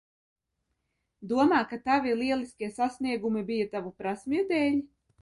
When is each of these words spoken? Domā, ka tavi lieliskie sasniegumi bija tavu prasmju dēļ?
Domā, 1.33 1.59
ka 1.73 1.79
tavi 1.91 2.15
lieliskie 2.23 2.73
sasniegumi 2.81 3.47
bija 3.55 3.71
tavu 3.79 3.97
prasmju 4.03 4.53
dēļ? 4.55 4.87